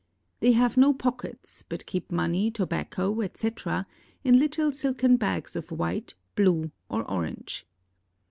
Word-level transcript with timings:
They 0.39 0.53
have 0.53 0.77
no 0.77 0.95
pockets, 0.95 1.61
but 1.69 1.85
keep 1.85 2.11
money, 2.11 2.49
tobacco, 2.49 3.21
etc., 3.21 3.85
in 4.23 4.39
little 4.39 4.71
silken 4.71 5.15
bags 5.15 5.55
of 5.55 5.69
white, 5.69 6.15
blue, 6.33 6.71
or 6.89 7.03
orange. 7.07 7.67